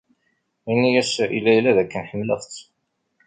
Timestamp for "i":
1.37-1.39